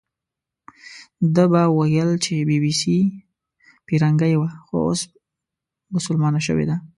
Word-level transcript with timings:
ده 1.35 1.43
به 1.51 1.61
ویل 1.77 2.09
چې 2.23 2.33
بي 2.49 2.57
بي 2.63 2.73
سي 2.81 2.97
فیرنګۍ 3.85 4.33
وه، 4.37 4.49
خو 4.65 4.75
اوس 4.85 4.99
بسلمانه 5.93 6.39
شوې 6.47 6.65
ده. 6.69 6.75